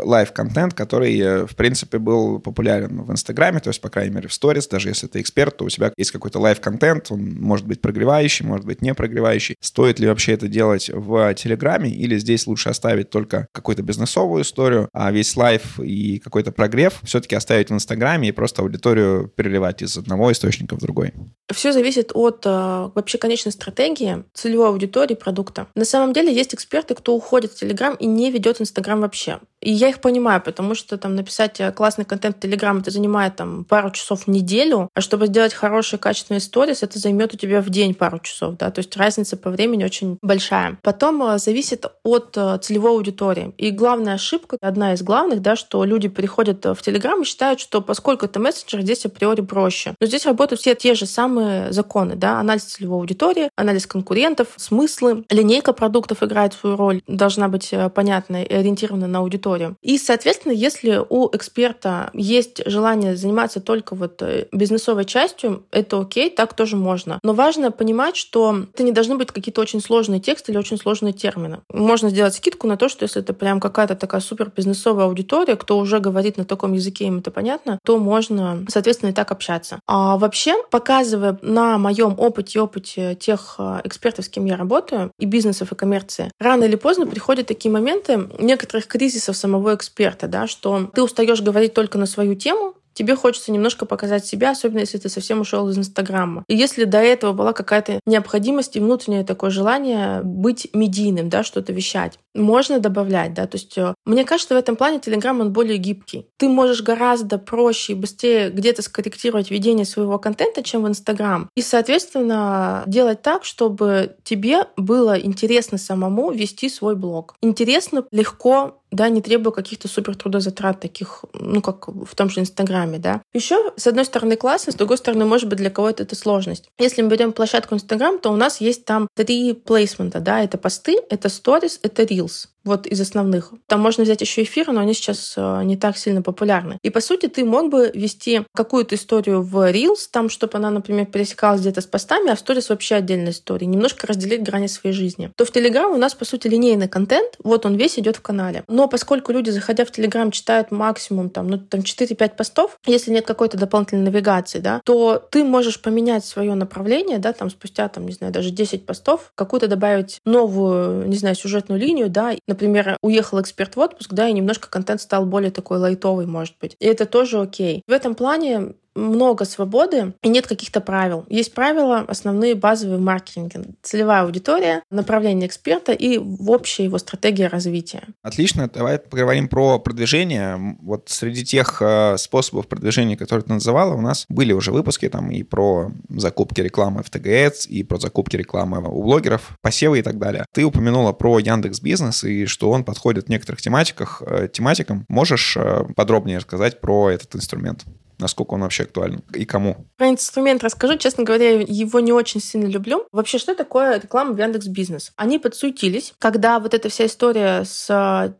live-контент, 0.03 0.73
который, 0.73 1.17
э, 1.19 1.45
в 1.45 1.55
принципе, 1.55 1.99
был 1.99 2.39
популярен 2.39 3.03
в 3.03 3.11
Инстаграме, 3.11 3.59
то 3.59 3.69
есть, 3.69 3.81
по 3.81 3.89
крайней 3.89 4.15
мере, 4.15 4.27
в 4.27 4.33
сторис, 4.33 4.67
даже 4.67 4.89
если 4.89 5.07
ты 5.07 5.21
эксперт, 5.21 5.57
то 5.57 5.65
у 5.65 5.69
тебя 5.69 5.91
есть 5.97 6.11
какой-то 6.11 6.39
live-контент, 6.39 7.11
он 7.11 7.35
может 7.39 7.67
быть 7.67 7.81
прогревающий, 7.81 8.45
может 8.45 8.65
быть 8.65 8.81
не 8.81 8.93
прогревающий. 8.93 9.55
Стоит 9.61 9.99
ли 9.99 10.07
вообще 10.07 10.33
это 10.33 10.47
делать 10.47 10.89
в 10.93 11.33
Телеграме 11.35 11.89
или 11.89 12.17
здесь 12.17 12.47
лучше 12.47 12.69
оставить 12.69 13.09
только 13.09 13.47
какую-то 13.51 13.83
бизнесовую 13.83 14.43
историю, 14.43 14.89
а 14.93 15.11
весь 15.11 15.35
live 15.35 15.79
и 15.79 16.19
какой-то 16.19 16.51
прогрев 16.51 16.99
все-таки 17.03 17.35
оставить 17.35 17.69
в 17.69 17.73
Инстаграме 17.73 18.29
и 18.29 18.31
просто 18.31 18.61
аудиторию 18.61 19.31
переливать 19.35 19.81
из 19.81 19.97
одного 19.97 20.31
источника 20.31 20.75
в 20.75 20.79
другой? 20.79 21.13
Все 21.51 21.73
зависит 21.73 22.11
от 22.13 22.45
э, 22.45 22.49
вообще 22.49 23.17
конечной 23.17 23.51
стратегии, 23.51 24.23
целевой 24.33 24.69
аудитории 24.69 25.15
продукта. 25.15 25.67
На 25.75 25.85
самом 25.85 26.13
деле 26.13 26.33
есть 26.33 26.53
эксперты, 26.53 26.95
кто 26.95 27.15
уходит 27.15 27.51
в 27.51 27.59
Телеграм 27.59 27.95
и 27.95 28.05
не 28.05 28.31
ведет 28.31 28.61
Инстаграм 28.61 29.01
вообще. 29.01 29.39
И 29.61 29.71
я 29.71 29.89
их 29.89 30.01
понимаю, 30.01 30.41
потому 30.41 30.75
что 30.75 30.97
там 30.97 31.15
написать 31.15 31.59
э, 31.59 31.71
классный 31.71 32.03
контент 32.03 32.37
в 32.37 32.39
Телеграм 32.39 32.79
это 32.79 32.89
занимает 32.89 33.35
там 33.35 33.63
пару 33.63 33.91
часов 33.91 34.23
в 34.23 34.27
неделю, 34.27 34.89
а 34.95 35.01
чтобы 35.01 35.27
сделать 35.27 35.53
хорошие 35.53 35.99
качественные 35.99 36.41
сторис, 36.41 36.81
это 36.81 36.97
займет 36.97 37.33
у 37.33 37.37
тебя 37.37 37.61
в 37.61 37.69
день 37.69 37.93
пару 37.93 38.19
часов, 38.19 38.57
да, 38.57 38.71
то 38.71 38.79
есть 38.79 38.95
разница 38.97 39.37
по 39.37 39.51
времени 39.51 39.83
очень 39.83 40.17
большая. 40.21 40.79
Потом 40.81 41.21
э, 41.23 41.37
зависит 41.37 41.85
от 42.03 42.37
целевой 42.61 42.91
аудитории. 42.91 43.53
И 43.57 43.69
главная 43.69 44.15
ошибка, 44.15 44.57
одна 44.61 44.93
из 44.93 45.03
главных, 45.03 45.41
да, 45.41 45.55
что 45.55 45.83
люди 45.85 46.07
приходят 46.07 46.65
в 46.65 46.77
Телеграм 46.81 47.21
и 47.21 47.25
считают, 47.25 47.59
что 47.59 47.81
поскольку 47.81 48.25
это 48.25 48.39
мессенджер, 48.39 48.81
здесь 48.81 49.05
априори 49.05 49.41
проще. 49.41 49.93
Но 49.99 50.07
здесь 50.07 50.25
работают 50.25 50.61
все 50.61 50.73
те 50.73 50.95
же 50.95 51.05
самые 51.05 51.71
законы, 51.71 52.15
да, 52.15 52.39
анализ 52.39 52.63
целевой 52.63 52.99
аудитории, 52.99 53.49
анализ 53.55 53.85
конкурентов, 53.85 54.47
смыслы, 54.57 55.23
линейка 55.29 55.73
продуктов 55.73 56.23
играет 56.23 56.53
свою 56.53 56.75
роль, 56.75 57.01
должна 57.07 57.47
быть 57.47 57.69
э, 57.71 57.89
понятной 57.89 58.43
и 58.43 58.53
ориентирована 58.53 59.07
на 59.07 59.19
аудиторию 59.19 59.50
аудиторию. 59.51 59.77
И, 59.81 59.97
соответственно, 59.97 60.53
если 60.53 61.01
у 61.09 61.29
эксперта 61.35 62.09
есть 62.13 62.61
желание 62.65 63.15
заниматься 63.15 63.59
только 63.59 63.95
вот 63.95 64.21
э, 64.21 64.47
бизнесовой 64.51 65.05
частью, 65.05 65.63
это 65.71 65.99
окей, 65.99 66.29
так 66.29 66.53
тоже 66.53 66.75
можно. 66.75 67.19
Но 67.23 67.33
важно 67.33 67.71
понимать, 67.71 68.15
что 68.15 68.65
это 68.73 68.83
не 68.83 68.91
должны 68.91 69.17
быть 69.17 69.31
какие-то 69.31 69.61
очень 69.61 69.81
сложные 69.81 70.19
тексты 70.19 70.51
или 70.51 70.59
очень 70.59 70.77
сложные 70.77 71.13
термины. 71.13 71.59
Можно 71.69 72.09
сделать 72.09 72.35
скидку 72.35 72.67
на 72.67 72.77
то, 72.77 72.89
что 72.89 73.03
если 73.03 73.21
это 73.21 73.33
прям 73.33 73.59
какая-то 73.59 73.95
такая 73.95 74.21
супер 74.21 74.51
бизнесовая 74.55 75.05
аудитория, 75.05 75.55
кто 75.55 75.77
уже 75.77 75.99
говорит 75.99 76.37
на 76.37 76.45
таком 76.45 76.73
языке, 76.73 77.05
им 77.05 77.19
это 77.19 77.31
понятно, 77.31 77.79
то 77.85 77.97
можно, 77.97 78.65
соответственно, 78.69 79.11
и 79.11 79.13
так 79.13 79.31
общаться. 79.31 79.79
А 79.87 80.17
вообще, 80.17 80.55
показывая 80.69 81.37
на 81.41 81.77
моем 81.77 82.15
опыте 82.17 82.59
и 82.59 82.61
опыте 82.61 83.15
тех 83.15 83.55
э, 83.57 83.81
экспертов, 83.83 84.25
с 84.25 84.29
кем 84.29 84.45
я 84.45 84.55
работаю, 84.55 85.11
и 85.19 85.25
бизнесов, 85.25 85.71
и 85.71 85.75
коммерции, 85.75 86.31
рано 86.39 86.63
или 86.65 86.75
поздно 86.75 87.07
приходят 87.07 87.47
такие 87.47 87.71
моменты 87.71 88.29
некоторых 88.39 88.87
кризисов 88.87 89.37
самого 89.41 89.75
эксперта, 89.75 90.27
да, 90.27 90.47
что 90.47 90.89
ты 90.93 91.03
устаешь 91.03 91.41
говорить 91.41 91.73
только 91.73 91.97
на 91.97 92.05
свою 92.05 92.35
тему, 92.35 92.75
тебе 92.93 93.15
хочется 93.15 93.51
немножко 93.51 93.85
показать 93.85 94.25
себя, 94.25 94.51
особенно 94.51 94.79
если 94.79 94.97
ты 94.97 95.09
совсем 95.09 95.41
ушел 95.41 95.67
из 95.69 95.77
Инстаграма. 95.77 96.43
И 96.47 96.55
если 96.55 96.83
до 96.83 96.99
этого 96.99 97.33
была 97.33 97.53
какая-то 97.53 97.99
необходимость 98.05 98.75
и 98.75 98.79
внутреннее 98.79 99.23
такое 99.23 99.49
желание 99.49 100.21
быть 100.23 100.67
медийным, 100.73 101.29
да, 101.29 101.43
что-то 101.43 101.73
вещать, 101.73 102.19
можно 102.33 102.79
добавлять, 102.79 103.33
да, 103.33 103.45
то 103.45 103.57
есть 103.57 103.77
э, 103.77 103.93
мне 104.05 104.23
кажется, 104.23 104.55
в 104.55 104.57
этом 104.57 104.75
плане 104.75 104.99
Телеграм, 104.99 105.41
он 105.41 105.51
более 105.51 105.77
гибкий. 105.77 106.27
Ты 106.37 106.47
можешь 106.47 106.81
гораздо 106.81 107.37
проще 107.37 107.93
и 107.93 107.95
быстрее 107.95 108.49
где-то 108.49 108.81
скорректировать 108.81 109.51
ведение 109.51 109.85
своего 109.85 110.17
контента, 110.17 110.63
чем 110.63 110.83
в 110.83 110.87
Инстаграм. 110.87 111.49
И, 111.55 111.61
соответственно, 111.61 112.83
делать 112.87 113.21
так, 113.21 113.43
чтобы 113.43 114.15
тебе 114.23 114.65
было 114.77 115.19
интересно 115.19 115.77
самому 115.77 116.31
вести 116.31 116.69
свой 116.69 116.95
блог. 116.95 117.35
Интересно, 117.41 118.05
легко 118.11 118.80
да, 118.91 119.09
не 119.09 119.21
требуя 119.21 119.51
каких-то 119.51 119.87
супер 119.87 120.15
трудозатрат 120.15 120.79
таких, 120.79 121.25
ну, 121.33 121.61
как 121.61 121.87
в 121.87 122.15
том 122.15 122.29
же 122.29 122.41
Инстаграме, 122.41 122.97
да. 122.99 123.21
Еще, 123.33 123.71
с 123.77 123.87
одной 123.87 124.05
стороны, 124.05 124.35
классно, 124.35 124.71
с 124.71 124.75
другой 124.75 124.97
стороны, 124.97 125.25
может 125.25 125.49
быть, 125.49 125.57
для 125.57 125.69
кого-то 125.69 126.03
это 126.03 126.15
сложность. 126.15 126.69
Если 126.77 127.01
мы 127.01 127.09
берем 127.09 127.31
площадку 127.33 127.75
Инстаграм, 127.75 128.19
то 128.19 128.31
у 128.31 128.35
нас 128.35 128.61
есть 128.61 128.85
там 128.85 129.07
три 129.15 129.53
плейсмента, 129.53 130.19
да, 130.19 130.43
это 130.43 130.57
посты, 130.57 130.99
это 131.09 131.29
сторис, 131.29 131.79
это 131.83 132.03
рилс 132.03 132.49
вот 132.63 132.87
из 132.87 133.01
основных. 133.01 133.53
Там 133.67 133.81
можно 133.81 134.03
взять 134.03 134.21
еще 134.21 134.43
эфиры, 134.43 134.71
но 134.71 134.81
они 134.81 134.93
сейчас 134.93 135.33
э, 135.35 135.61
не 135.63 135.77
так 135.77 135.97
сильно 135.97 136.21
популярны. 136.21 136.77
И 136.83 136.89
по 136.89 137.01
сути 137.01 137.27
ты 137.27 137.43
мог 137.43 137.69
бы 137.69 137.91
вести 137.93 138.43
какую-то 138.53 138.95
историю 138.95 139.41
в 139.41 139.71
Reels, 139.71 140.07
там, 140.11 140.29
чтобы 140.29 140.57
она, 140.57 140.69
например, 140.69 141.07
пересекалась 141.07 141.61
где-то 141.61 141.81
с 141.81 141.85
постами, 141.85 142.29
а 142.29 142.35
в 142.35 142.39
сторис 142.39 142.69
вообще 142.69 142.95
отдельная 142.95 143.31
история. 143.31 143.67
Немножко 143.67 144.07
разделить 144.07 144.43
грани 144.43 144.67
своей 144.67 144.95
жизни. 144.95 145.31
То 145.35 145.45
в 145.45 145.51
Telegram 145.51 145.91
у 145.91 145.97
нас, 145.97 146.13
по 146.13 146.25
сути, 146.25 146.47
линейный 146.47 146.87
контент, 146.87 147.35
вот 147.43 147.65
он 147.65 147.75
весь 147.75 147.97
идет 147.97 148.17
в 148.17 148.21
канале. 148.21 148.63
Но 148.67 148.80
поскольку 148.87 149.31
люди, 149.31 149.49
заходя 149.49 149.85
в 149.85 149.89
Telegram, 149.89 150.31
читают 150.31 150.71
максимум 150.71 151.29
там, 151.29 151.47
ну, 151.47 151.57
там 151.57 151.81
4-5 151.81 152.35
постов, 152.35 152.77
если 152.85 153.11
нет 153.11 153.25
какой-то 153.25 153.57
дополнительной 153.57 154.03
навигации, 154.03 154.59
да, 154.59 154.81
то 154.85 155.17
ты 155.31 155.43
можешь 155.43 155.81
поменять 155.81 156.25
свое 156.25 156.53
направление, 156.55 157.17
да, 157.19 157.33
там 157.33 157.49
спустя, 157.49 157.87
там, 157.89 158.05
не 158.05 158.13
знаю, 158.13 158.33
даже 158.33 158.51
10 158.51 158.85
постов, 158.85 159.31
какую-то 159.35 159.67
добавить 159.67 160.19
новую, 160.25 161.07
не 161.07 161.17
знаю, 161.17 161.35
сюжетную 161.35 161.79
линию, 161.79 162.09
да, 162.09 162.33
например, 162.47 162.97
уехал 163.01 163.41
эксперт 163.41 163.75
в 163.75 163.79
отпуск, 163.79 164.13
да, 164.13 164.27
и 164.27 164.33
немножко 164.33 164.69
контент 164.69 165.01
стал 165.01 165.25
более 165.25 165.51
такой 165.51 165.77
лайтовый, 165.77 166.25
может 166.25 166.55
быть. 166.59 166.75
И 166.79 166.85
это 166.85 167.05
тоже 167.05 167.39
окей. 167.39 167.83
В 167.87 167.91
этом 167.91 168.15
плане 168.15 168.73
много 168.95 169.45
свободы 169.45 170.13
и 170.21 170.29
нет 170.29 170.47
каких-то 170.47 170.81
правил. 170.81 171.25
Есть 171.29 171.53
правила 171.53 171.99
основные, 172.07 172.55
базовые 172.55 172.97
в 172.97 173.01
маркетинге. 173.01 173.61
Целевая 173.81 174.23
аудитория, 174.23 174.83
направление 174.89 175.47
эксперта 175.47 175.93
и 175.93 176.17
в 176.17 176.49
общая 176.51 176.85
его 176.85 176.97
стратегия 176.97 177.47
развития. 177.47 178.03
Отлично. 178.21 178.69
Давай 178.73 178.99
поговорим 178.99 179.47
про 179.47 179.79
продвижение. 179.79 180.77
Вот 180.81 181.09
среди 181.09 181.45
тех 181.45 181.81
э, 181.81 182.17
способов 182.17 182.67
продвижения, 182.67 183.17
которые 183.17 183.43
ты 183.43 183.53
называла, 183.53 183.93
у 183.95 184.01
нас 184.01 184.25
были 184.29 184.53
уже 184.53 184.71
выпуски 184.71 185.09
там 185.09 185.31
и 185.31 185.43
про 185.43 185.91
закупки 186.09 186.61
рекламы 186.61 187.03
в 187.03 187.09
ТГС, 187.09 187.67
и 187.67 187.83
про 187.83 187.97
закупки 187.97 188.35
рекламы 188.35 188.81
у 188.87 189.03
блогеров, 189.03 189.57
посевы 189.61 189.99
и 189.99 190.01
так 190.01 190.17
далее. 190.17 190.45
Ты 190.53 190.63
упомянула 190.63 191.13
про 191.13 191.39
Яндекс 191.39 191.81
Бизнес 191.81 192.23
и 192.23 192.45
что 192.45 192.71
он 192.71 192.83
подходит 192.83 193.25
в 193.25 193.29
некоторых 193.29 193.61
тематиках, 193.61 194.21
э, 194.25 194.47
тематикам. 194.51 195.05
Можешь 195.07 195.55
э, 195.57 195.85
подробнее 195.95 196.37
рассказать 196.37 196.81
про 196.81 197.09
этот 197.09 197.35
инструмент? 197.35 197.85
Насколько 198.21 198.53
он 198.53 198.61
вообще 198.61 198.83
актуален 198.83 199.21
и 199.33 199.45
кому? 199.45 199.87
Про 199.97 200.09
инструмент 200.09 200.63
расскажу. 200.63 200.97
Честно 200.97 201.23
говоря, 201.23 201.61
его 201.61 201.99
не 201.99 202.13
очень 202.13 202.41
сильно 202.41 202.67
люблю. 202.67 203.05
Вообще, 203.11 203.37
что 203.37 203.55
такое 203.55 203.99
реклама 203.99 204.33
в 204.33 204.39
Яндекс 204.39 204.67
Бизнес? 204.67 205.11
Они 205.15 205.39
подсуетились, 205.39 206.13
когда 206.19 206.59
вот 206.59 206.73
эта 206.73 206.89
вся 206.89 207.05
история 207.05 207.63
с 207.65 207.89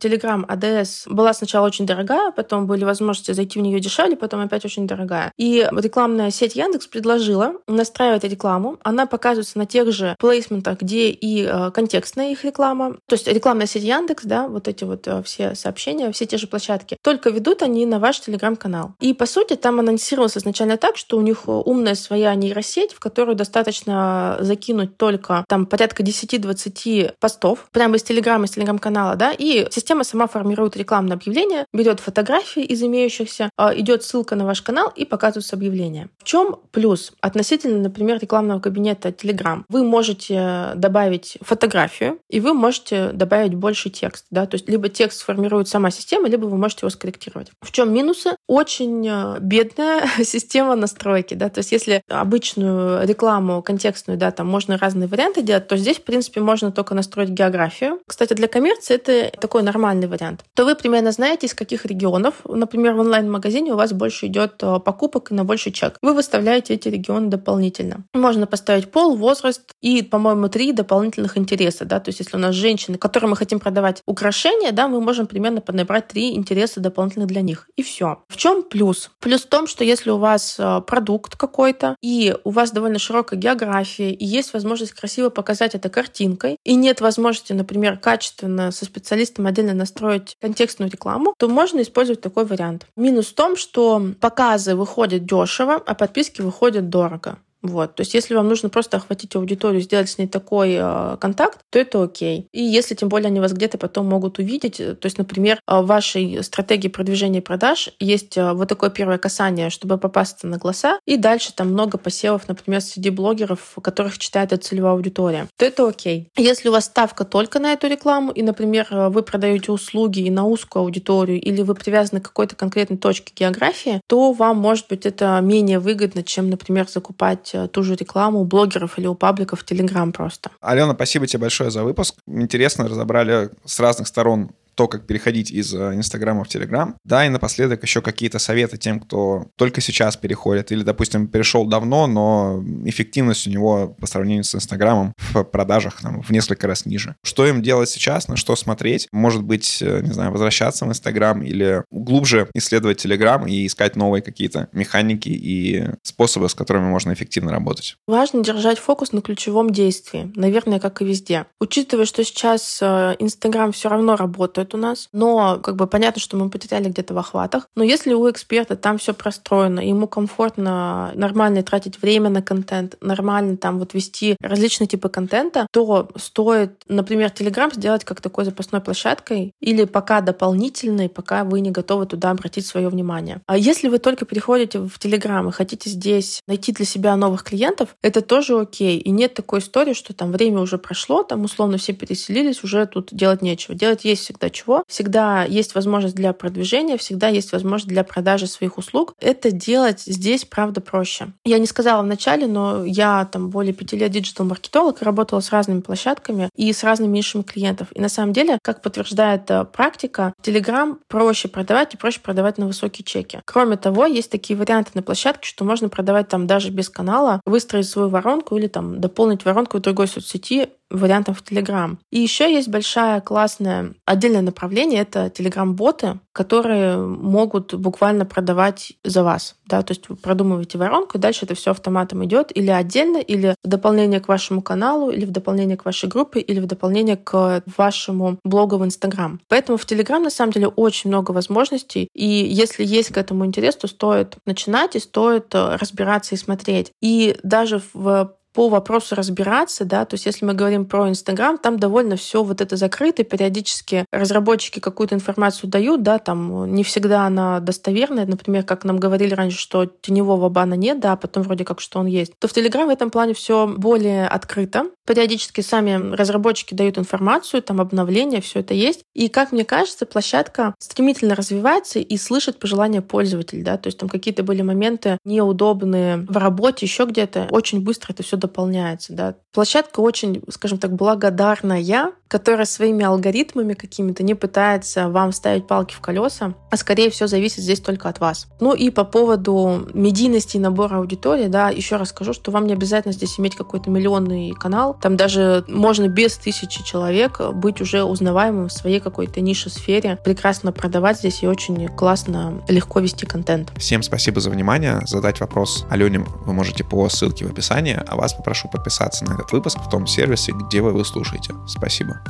Telegram 0.00 0.46
ADS 0.46 1.12
была 1.12 1.34
сначала 1.34 1.66
очень 1.66 1.86
дорогая, 1.86 2.30
потом 2.32 2.66
были 2.66 2.84
возможности 2.84 3.32
зайти 3.32 3.58
в 3.58 3.62
нее 3.62 3.80
дешевле, 3.80 4.16
потом 4.16 4.40
опять 4.40 4.64
очень 4.64 4.86
дорогая. 4.86 5.32
И 5.36 5.68
рекламная 5.70 6.30
сеть 6.30 6.56
Яндекс 6.56 6.86
предложила 6.86 7.54
настраивать 7.66 8.24
рекламу. 8.24 8.78
Она 8.82 9.06
показывается 9.06 9.58
на 9.58 9.66
тех 9.66 9.92
же 9.92 10.16
плейсментах, 10.18 10.80
где 10.80 11.10
и 11.10 11.44
э, 11.44 11.70
контекстная 11.72 12.32
их 12.32 12.44
реклама. 12.44 12.96
То 13.06 13.14
есть 13.14 13.26
рекламная 13.26 13.66
сеть 13.66 13.82
Яндекс, 13.82 14.24
да, 14.24 14.48
вот 14.48 14.68
эти 14.68 14.84
вот 14.84 15.06
э, 15.08 15.22
все 15.22 15.54
сообщения, 15.54 16.12
все 16.12 16.26
те 16.26 16.36
же 16.36 16.46
площадки. 16.46 16.96
Только 17.02 17.30
ведут 17.30 17.62
они 17.62 17.86
на 17.86 17.98
ваш 17.98 18.20
телеграм-канал. 18.20 18.94
И, 19.00 19.14
по 19.14 19.26
сути, 19.26 19.56
там 19.56 19.71
там 19.72 19.80
анонсировалось 19.80 20.36
изначально 20.36 20.76
так, 20.76 20.98
что 20.98 21.16
у 21.16 21.22
них 21.22 21.48
умная 21.48 21.94
своя 21.94 22.34
нейросеть, 22.34 22.92
в 22.92 23.00
которую 23.00 23.36
достаточно 23.36 24.36
закинуть 24.40 24.98
только 24.98 25.46
там 25.48 25.64
порядка 25.64 26.02
10-20 26.02 27.14
постов 27.18 27.68
прямо 27.72 27.96
из 27.96 28.02
Телеграма, 28.02 28.44
из 28.44 28.50
Телеграм-канала, 28.50 29.16
да, 29.16 29.32
и 29.32 29.66
система 29.70 30.04
сама 30.04 30.26
формирует 30.26 30.76
рекламное 30.76 31.16
объявление, 31.16 31.64
берет 31.72 32.00
фотографии 32.00 32.62
из 32.62 32.82
имеющихся, 32.82 33.48
а, 33.56 33.74
идет 33.74 34.04
ссылка 34.04 34.36
на 34.36 34.44
ваш 34.44 34.60
канал 34.60 34.92
и 34.94 35.06
показывается 35.06 35.56
объявление. 35.56 36.10
В 36.18 36.24
чем 36.24 36.56
плюс 36.70 37.12
относительно, 37.22 37.78
например, 37.78 38.18
рекламного 38.20 38.60
кабинета 38.60 39.08
Telegram? 39.08 39.62
Вы 39.70 39.84
можете 39.84 40.72
добавить 40.74 41.38
фотографию, 41.40 42.18
и 42.28 42.40
вы 42.40 42.52
можете 42.52 43.12
добавить 43.12 43.54
больше 43.54 43.88
текст, 43.88 44.26
да, 44.30 44.44
то 44.44 44.56
есть 44.56 44.68
либо 44.68 44.90
текст 44.90 45.22
формирует 45.22 45.68
сама 45.68 45.90
система, 45.90 46.28
либо 46.28 46.44
вы 46.44 46.58
можете 46.58 46.80
его 46.82 46.90
скорректировать. 46.90 47.50
В 47.62 47.72
чем 47.72 47.92
минусы? 47.94 48.36
Очень 48.46 49.08
бедно 49.40 49.61
бедная 49.62 50.08
система 50.24 50.74
настройки, 50.74 51.34
да, 51.34 51.48
то 51.48 51.58
есть 51.58 51.72
если 51.72 52.02
обычную 52.08 53.06
рекламу 53.06 53.62
контекстную, 53.62 54.18
да, 54.18 54.30
там 54.30 54.46
можно 54.46 54.76
разные 54.78 55.08
варианты 55.08 55.42
делать, 55.42 55.68
то 55.68 55.76
здесь, 55.76 55.98
в 55.98 56.02
принципе, 56.02 56.40
можно 56.40 56.72
только 56.72 56.94
настроить 56.94 57.30
географию. 57.30 58.00
Кстати, 58.06 58.34
для 58.34 58.48
коммерции 58.48 58.94
это 58.94 59.30
такой 59.38 59.62
нормальный 59.62 60.06
вариант. 60.06 60.44
То 60.54 60.64
вы 60.64 60.74
примерно 60.74 61.12
знаете, 61.12 61.46
из 61.46 61.54
каких 61.54 61.86
регионов, 61.86 62.34
например, 62.48 62.94
в 62.94 63.00
онлайн-магазине 63.00 63.72
у 63.72 63.76
вас 63.76 63.92
больше 63.92 64.26
идет 64.26 64.62
э, 64.62 64.78
покупок 64.80 65.30
и 65.30 65.34
на 65.34 65.44
больший 65.44 65.72
чек. 65.72 65.96
Вы 66.02 66.14
выставляете 66.14 66.74
эти 66.74 66.88
регионы 66.88 67.28
дополнительно. 67.28 68.04
Можно 68.14 68.46
поставить 68.46 68.90
пол, 68.90 69.16
возраст 69.16 69.72
и, 69.80 70.02
по-моему, 70.02 70.48
три 70.48 70.72
дополнительных 70.72 71.38
интереса, 71.38 71.84
да, 71.84 72.00
то 72.00 72.08
есть 72.08 72.20
если 72.20 72.36
у 72.36 72.40
нас 72.40 72.54
женщины, 72.54 72.98
которым 72.98 73.30
мы 73.30 73.36
хотим 73.36 73.60
продавать 73.60 74.02
украшения, 74.06 74.72
да, 74.72 74.88
мы 74.88 75.00
можем 75.00 75.26
примерно 75.26 75.60
поднабрать 75.60 76.08
три 76.08 76.34
интереса 76.34 76.80
дополнительных 76.80 77.28
для 77.28 77.42
них. 77.42 77.68
И 77.76 77.82
все. 77.82 78.22
В 78.28 78.36
чем 78.36 78.62
плюс? 78.62 79.10
Плюс 79.20 79.42
том, 79.52 79.66
что 79.66 79.84
если 79.84 80.08
у 80.08 80.16
вас 80.16 80.56
э, 80.58 80.80
продукт 80.86 81.36
какой-то, 81.36 81.96
и 82.00 82.34
у 82.42 82.50
вас 82.50 82.70
довольно 82.70 82.98
широкая 82.98 83.38
география, 83.38 84.10
и 84.10 84.24
есть 84.24 84.54
возможность 84.54 84.94
красиво 84.94 85.28
показать 85.28 85.74
это 85.74 85.90
картинкой, 85.90 86.56
и 86.64 86.74
нет 86.74 87.02
возможности, 87.02 87.52
например, 87.52 87.98
качественно 87.98 88.72
со 88.72 88.86
специалистом 88.86 89.46
отдельно 89.46 89.74
настроить 89.74 90.36
контекстную 90.40 90.90
рекламу, 90.90 91.34
то 91.36 91.48
можно 91.48 91.82
использовать 91.82 92.22
такой 92.22 92.46
вариант. 92.46 92.86
Минус 92.96 93.26
в 93.26 93.34
том, 93.34 93.56
что 93.56 94.02
показы 94.20 94.74
выходят 94.74 95.26
дешево, 95.26 95.74
а 95.74 95.94
подписки 95.94 96.40
выходят 96.40 96.88
дорого. 96.88 97.36
Вот. 97.62 97.94
То 97.94 98.00
есть 98.02 98.14
если 98.14 98.34
вам 98.34 98.48
нужно 98.48 98.68
просто 98.68 98.96
охватить 98.96 99.34
аудиторию, 99.36 99.80
сделать 99.80 100.10
с 100.10 100.18
ней 100.18 100.26
такой 100.26 100.76
э, 100.78 101.16
контакт, 101.20 101.60
то 101.70 101.78
это 101.78 102.02
окей. 102.02 102.48
И 102.52 102.60
если 102.62 102.94
тем 102.94 103.08
более 103.08 103.28
они 103.28 103.40
вас 103.40 103.52
где-то 103.52 103.78
потом 103.78 104.06
могут 104.08 104.38
увидеть, 104.38 104.80
э, 104.80 104.94
то 104.94 105.06
есть, 105.06 105.18
например, 105.18 105.60
э, 105.66 105.80
в 105.80 105.86
вашей 105.86 106.42
стратегии 106.42 106.88
продвижения 106.88 107.40
продаж 107.40 107.90
есть 108.00 108.36
э, 108.36 108.52
вот 108.52 108.68
такое 108.68 108.90
первое 108.90 109.18
касание, 109.18 109.70
чтобы 109.70 109.96
попасться 109.96 110.46
на 110.46 110.58
глаза, 110.58 110.98
и 111.06 111.16
дальше 111.16 111.52
там 111.54 111.68
много 111.68 111.98
посевов, 111.98 112.48
например, 112.48 112.80
среди 112.80 113.10
блогеров, 113.10 113.76
которых 113.80 114.18
читает 114.18 114.52
эта 114.52 114.62
целевая 114.62 114.94
аудитория, 114.94 115.46
то 115.56 115.64
это 115.64 115.88
окей. 115.88 116.28
Если 116.36 116.68
у 116.68 116.72
вас 116.72 116.86
ставка 116.86 117.24
только 117.24 117.60
на 117.60 117.72
эту 117.72 117.86
рекламу, 117.86 118.32
и, 118.32 118.42
например, 118.42 118.88
вы 118.90 119.22
продаете 119.22 119.70
услуги 119.70 120.20
и 120.20 120.30
на 120.30 120.46
узкую 120.46 120.82
аудиторию, 120.82 121.40
или 121.40 121.62
вы 121.62 121.74
привязаны 121.74 122.20
к 122.20 122.24
какой-то 122.24 122.56
конкретной 122.56 122.96
точке 122.96 123.32
географии, 123.36 124.00
то 124.08 124.32
вам, 124.32 124.58
может 124.58 124.88
быть, 124.88 125.06
это 125.06 125.38
менее 125.42 125.78
выгодно, 125.78 126.22
чем, 126.22 126.50
например, 126.50 126.88
закупать 126.88 127.51
Э, 127.52 127.68
ту 127.68 127.82
же 127.82 127.94
рекламу 127.94 128.40
у 128.40 128.44
блогеров 128.44 128.98
или 128.98 129.06
у 129.06 129.14
пабликов 129.14 129.60
в 129.60 129.64
Телеграм 129.64 130.12
просто. 130.12 130.50
Алена, 130.60 130.94
спасибо 130.94 131.26
тебе 131.26 131.40
большое 131.40 131.70
за 131.70 131.84
выпуск. 131.84 132.16
Интересно 132.26 132.88
разобрали 132.88 133.50
с 133.64 133.80
разных 133.80 134.08
сторон 134.08 134.50
то, 134.74 134.88
как 134.88 135.06
переходить 135.06 135.50
из 135.50 135.74
э, 135.74 135.94
Инстаграма 135.94 136.44
в 136.44 136.48
Телеграм. 136.48 136.96
Да, 137.04 137.26
и 137.26 137.28
напоследок 137.28 137.82
еще 137.82 138.02
какие-то 138.02 138.38
советы 138.38 138.76
тем, 138.76 139.00
кто 139.00 139.46
только 139.56 139.80
сейчас 139.80 140.16
переходит 140.16 140.72
или, 140.72 140.82
допустим, 140.82 141.28
перешел 141.28 141.66
давно, 141.66 142.06
но 142.06 142.62
эффективность 142.84 143.46
у 143.46 143.50
него 143.50 143.96
по 144.00 144.06
сравнению 144.06 144.44
с 144.44 144.54
Инстаграмом 144.54 145.14
в 145.18 145.44
продажах 145.44 146.00
там, 146.00 146.22
в 146.22 146.30
несколько 146.30 146.66
раз 146.66 146.86
ниже. 146.86 147.16
Что 147.24 147.46
им 147.46 147.62
делать 147.62 147.88
сейчас, 147.90 148.28
на 148.28 148.36
что 148.36 148.56
смотреть? 148.56 149.08
Может 149.12 149.42
быть, 149.42 149.82
э, 149.82 150.00
не 150.02 150.12
знаю, 150.12 150.32
возвращаться 150.32 150.86
в 150.86 150.88
Инстаграм 150.88 151.42
или 151.42 151.84
глубже 151.90 152.48
исследовать 152.54 152.98
Телеграм 152.98 153.46
и 153.46 153.66
искать 153.66 153.96
новые 153.96 154.22
какие-то 154.22 154.68
механики 154.72 155.28
и 155.28 155.84
способы, 156.02 156.48
с 156.48 156.54
которыми 156.54 156.86
можно 156.86 157.12
эффективно 157.12 157.52
работать. 157.52 157.96
Важно 158.06 158.42
держать 158.42 158.78
фокус 158.78 159.12
на 159.12 159.20
ключевом 159.20 159.70
действии, 159.70 160.30
наверное, 160.34 160.80
как 160.80 161.02
и 161.02 161.04
везде. 161.04 161.46
Учитывая, 161.60 162.06
что 162.06 162.24
сейчас 162.24 162.78
э, 162.80 163.16
Инстаграм 163.18 163.72
все 163.72 163.88
равно 163.88 164.16
работает 164.16 164.61
у 164.74 164.76
нас, 164.76 165.08
но 165.12 165.58
как 165.58 165.76
бы 165.76 165.86
понятно, 165.86 166.20
что 166.20 166.36
мы 166.36 166.50
потеряли 166.50 166.88
где-то 166.88 167.14
в 167.14 167.18
охватах, 167.18 167.68
но 167.74 167.84
если 167.84 168.14
у 168.14 168.30
эксперта 168.30 168.76
там 168.76 168.98
все 168.98 169.14
простроено, 169.14 169.80
ему 169.80 170.06
комфортно 170.06 171.12
нормально 171.14 171.62
тратить 171.62 172.00
время 172.00 172.30
на 172.30 172.42
контент, 172.42 172.96
нормально 173.00 173.56
там 173.56 173.78
вот 173.78 173.94
вести 173.94 174.36
различные 174.40 174.88
типы 174.88 175.08
контента, 175.08 175.66
то 175.72 176.08
стоит, 176.16 176.82
например, 176.88 177.30
Telegram 177.30 177.72
сделать 177.74 178.04
как 178.04 178.20
такой 178.20 178.44
запасной 178.44 178.80
площадкой 178.80 179.52
или 179.60 179.84
пока 179.84 180.20
дополнительной, 180.20 181.08
пока 181.08 181.44
вы 181.44 181.60
не 181.60 181.70
готовы 181.70 182.06
туда 182.06 182.30
обратить 182.30 182.66
свое 182.66 182.88
внимание. 182.88 183.40
А 183.46 183.56
если 183.56 183.88
вы 183.88 183.98
только 183.98 184.24
переходите 184.24 184.78
в 184.78 184.98
Telegram 184.98 185.48
и 185.48 185.52
хотите 185.52 185.90
здесь 185.90 186.42
найти 186.46 186.72
для 186.72 186.84
себя 186.84 187.16
новых 187.16 187.44
клиентов, 187.44 187.96
это 188.02 188.20
тоже 188.20 188.58
окей. 188.58 188.98
И 188.98 189.10
нет 189.10 189.34
такой 189.34 189.60
истории, 189.60 189.94
что 189.94 190.14
там 190.14 190.32
время 190.32 190.60
уже 190.60 190.78
прошло, 190.78 191.22
там 191.22 191.44
условно 191.44 191.78
все 191.78 191.92
переселились, 191.92 192.64
уже 192.64 192.86
тут 192.86 193.08
делать 193.12 193.42
нечего. 193.42 193.74
Делать 193.74 194.04
есть 194.04 194.22
всегда 194.22 194.50
чего. 194.52 194.84
Всегда 194.88 195.44
есть 195.44 195.74
возможность 195.74 196.14
для 196.14 196.32
продвижения, 196.32 196.96
всегда 196.96 197.28
есть 197.28 197.52
возможность 197.52 197.88
для 197.88 198.04
продажи 198.04 198.46
своих 198.46 198.78
услуг. 198.78 199.14
Это 199.20 199.50
делать 199.50 200.00
здесь, 200.00 200.44
правда, 200.44 200.80
проще. 200.80 201.32
Я 201.44 201.58
не 201.58 201.66
сказала 201.66 202.02
в 202.02 202.06
начале, 202.06 202.46
но 202.46 202.84
я 202.84 203.24
там 203.24 203.50
более 203.50 203.72
пяти 203.72 203.96
лет 203.96 204.10
диджитал-маркетолог 204.10 205.02
работала 205.02 205.40
с 205.40 205.50
разными 205.50 205.80
площадками 205.80 206.48
и 206.56 206.72
с 206.72 206.84
разными 206.84 207.16
нишами 207.16 207.42
клиентов. 207.42 207.88
И 207.94 208.00
на 208.00 208.08
самом 208.08 208.32
деле, 208.32 208.58
как 208.62 208.82
подтверждает 208.82 209.50
э, 209.50 209.64
практика, 209.64 210.34
Telegram 210.42 210.96
проще 211.08 211.48
продавать 211.48 211.94
и 211.94 211.96
проще 211.96 212.20
продавать 212.20 212.58
на 212.58 212.66
высокие 212.66 213.04
чеки. 213.04 213.40
Кроме 213.44 213.76
того, 213.76 214.06
есть 214.06 214.30
такие 214.30 214.56
варианты 214.56 214.90
на 214.94 215.02
площадке, 215.02 215.48
что 215.48 215.64
можно 215.64 215.88
продавать 215.88 216.28
там 216.28 216.46
даже 216.46 216.70
без 216.70 216.88
канала, 216.88 217.40
выстроить 217.44 217.88
свою 217.88 218.08
воронку 218.08 218.56
или 218.56 218.66
там 218.66 219.00
дополнить 219.00 219.44
воронку 219.44 219.78
в 219.78 219.80
другой 219.80 220.08
соцсети 220.08 220.68
вариантом 220.92 221.34
в 221.34 221.42
Telegram. 221.42 221.96
И 222.10 222.20
еще 222.20 222.52
есть 222.52 222.68
большая 222.68 223.20
классная 223.20 223.94
отдельное 224.04 224.42
направление, 224.42 225.00
это 225.00 225.26
Telegram-боты, 225.26 226.20
которые 226.32 226.96
могут 226.98 227.74
буквально 227.74 228.24
продавать 228.24 228.92
за 229.04 229.22
вас. 229.22 229.56
Да? 229.66 229.82
То 229.82 229.92
есть 229.92 230.08
вы 230.08 230.16
продумываете 230.16 230.78
воронку, 230.78 231.18
и 231.18 231.20
дальше 231.20 231.44
это 231.44 231.54
все 231.54 231.70
автоматом 231.70 232.24
идет 232.24 232.56
или 232.56 232.70
отдельно, 232.70 233.18
или 233.18 233.54
в 233.62 233.68
дополнение 233.68 234.20
к 234.20 234.28
вашему 234.28 234.62
каналу, 234.62 235.10
или 235.10 235.24
в 235.24 235.30
дополнение 235.30 235.76
к 235.76 235.84
вашей 235.84 236.08
группе, 236.08 236.40
или 236.40 236.60
в 236.60 236.66
дополнение 236.66 237.16
к 237.16 237.62
вашему 237.76 238.38
блогу 238.44 238.76
в 238.76 238.84
Instagram. 238.84 239.40
Поэтому 239.48 239.78
в 239.78 239.86
Telegram 239.86 240.18
на 240.18 240.30
самом 240.30 240.52
деле 240.52 240.68
очень 240.68 241.10
много 241.10 241.32
возможностей, 241.32 242.08
и 242.14 242.26
если 242.26 242.84
есть 242.84 243.10
к 243.10 243.16
этому 243.16 243.46
интерес, 243.46 243.76
то 243.76 243.88
стоит 243.88 244.36
начинать 244.46 244.96
и 244.96 245.00
стоит 245.00 245.54
э, 245.54 245.76
разбираться 245.76 246.34
и 246.34 246.38
смотреть. 246.38 246.92
И 247.00 247.36
даже 247.42 247.82
в 247.92 248.34
по 248.52 248.68
вопросу 248.68 249.14
разбираться, 249.14 249.84
да, 249.84 250.04
то 250.04 250.14
есть 250.14 250.26
если 250.26 250.44
мы 250.44 250.54
говорим 250.54 250.84
про 250.84 251.08
Инстаграм, 251.08 251.58
там 251.58 251.78
довольно 251.78 252.16
все 252.16 252.42
вот 252.42 252.60
это 252.60 252.76
закрыто, 252.76 253.24
периодически 253.24 254.04
разработчики 254.12 254.78
какую-то 254.78 255.14
информацию 255.14 255.70
дают, 255.70 256.02
да, 256.02 256.18
там 256.18 256.72
не 256.74 256.84
всегда 256.84 257.26
она 257.26 257.60
достоверная, 257.60 258.26
например, 258.26 258.64
как 258.64 258.84
нам 258.84 258.98
говорили 258.98 259.34
раньше, 259.34 259.58
что 259.58 259.86
теневого 259.86 260.48
бана 260.48 260.74
нет, 260.74 261.00
да, 261.00 261.12
а 261.12 261.16
потом 261.16 261.42
вроде 261.42 261.64
как, 261.64 261.80
что 261.80 261.98
он 261.98 262.06
есть, 262.06 262.32
то 262.38 262.48
в 262.48 262.52
Телеграм 262.52 262.88
в 262.88 262.90
этом 262.90 263.10
плане 263.10 263.34
все 263.34 263.66
более 263.66 264.26
открыто. 264.26 264.84
Периодически 265.06 265.60
сами 265.62 266.14
разработчики 266.14 266.74
дают 266.74 266.96
информацию, 266.96 267.62
там 267.62 267.80
обновления, 267.80 268.40
все 268.40 268.60
это 268.60 268.72
есть. 268.74 269.04
И, 269.14 269.28
как 269.28 269.50
мне 269.52 269.64
кажется, 269.64 270.06
площадка 270.06 270.74
стремительно 270.78 271.34
развивается 271.34 271.98
и 271.98 272.16
слышит 272.16 272.60
пожелания 272.60 273.02
пользователей, 273.02 273.62
да, 273.62 273.76
то 273.76 273.88
есть 273.88 273.98
там 273.98 274.08
какие-то 274.08 274.42
были 274.42 274.62
моменты 274.62 275.18
неудобные 275.24 276.18
в 276.18 276.36
работе, 276.36 276.86
еще 276.86 277.04
где-то. 277.04 277.48
Очень 277.50 277.82
быстро 277.82 278.12
это 278.12 278.22
все 278.22 278.36
дополняется. 278.36 279.12
Да. 279.12 279.36
Площадка 279.52 280.00
очень, 280.00 280.42
скажем 280.48 280.78
так, 280.78 280.94
благодарная, 280.94 282.12
которая 282.26 282.64
своими 282.64 283.04
алгоритмами 283.04 283.74
какими-то 283.74 284.22
не 284.22 284.34
пытается 284.34 285.10
вам 285.10 285.32
ставить 285.32 285.66
палки 285.66 285.94
в 285.94 286.00
колеса, 286.00 286.54
а 286.70 286.76
скорее 286.78 287.10
всего 287.10 287.26
зависит 287.26 287.58
здесь 287.58 287.80
только 287.80 288.08
от 288.08 288.20
вас. 288.20 288.46
Ну 288.60 288.72
и 288.72 288.88
по 288.88 289.04
поводу 289.04 289.86
медийности 289.92 290.56
и 290.56 290.60
набора 290.60 290.96
аудитории, 290.96 291.48
да, 291.48 291.68
еще 291.68 291.96
раз 291.96 292.08
скажу, 292.08 292.32
что 292.32 292.50
вам 292.50 292.66
не 292.66 292.72
обязательно 292.72 293.12
здесь 293.12 293.38
иметь 293.38 293.54
какой-то 293.54 293.90
миллионный 293.90 294.52
канал. 294.52 294.96
Там 295.02 295.18
даже 295.18 295.66
можно 295.68 296.08
без 296.08 296.36
тысячи 296.36 296.82
человек 296.82 297.38
быть 297.52 297.82
уже 297.82 298.04
узнаваемым 298.04 298.68
в 298.68 298.72
своей 298.72 299.00
какой-то 299.00 299.42
нише 299.42 299.68
сфере, 299.68 300.18
прекрасно 300.24 300.72
продавать 300.72 301.18
здесь 301.18 301.42
и 301.42 301.46
очень 301.46 301.88
классно, 301.88 302.62
легко 302.68 303.00
вести 303.00 303.26
контент. 303.26 303.70
Всем 303.76 304.02
спасибо 304.02 304.40
за 304.40 304.48
внимание. 304.48 305.02
Задать 305.06 305.40
вопрос 305.40 305.84
Алене 305.90 306.20
вы 306.20 306.54
можете 306.54 306.82
по 306.82 307.06
ссылке 307.10 307.44
в 307.44 307.50
описании, 307.50 308.00
а 308.06 308.16
вас 308.16 308.32
попрошу 308.32 308.70
подписаться 308.70 309.26
на 309.26 309.41
этот 309.42 309.52
выпуск 309.52 309.78
в 309.78 309.88
том 309.90 310.06
сервисе, 310.06 310.52
где 310.52 310.80
вы 310.80 310.90
его 310.90 311.04
слушаете. 311.04 311.54
Спасибо. 311.66 312.20